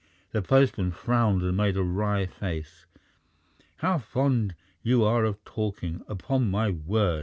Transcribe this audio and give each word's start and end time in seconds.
The 0.31 0.41
postman 0.41 0.93
frowned 0.93 1.43
and 1.43 1.55
made 1.55 1.77
a 1.77 1.83
wry 1.83 2.25
face. 2.25 2.87
"How 3.75 3.99
fond 3.99 4.55
you 4.81 5.03
are 5.03 5.23
of 5.25 5.43
talking, 5.45 6.03
upon 6.07 6.49
my 6.49 6.71
word!" 6.71 7.19